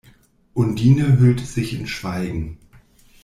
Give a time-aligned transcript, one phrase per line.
[0.55, 2.57] Undine hüllt sich in Schweigen.